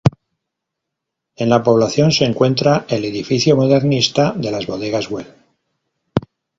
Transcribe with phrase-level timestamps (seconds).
[1.35, 5.27] En la población se encuentra el edificio modernista de las Bodegas Güell.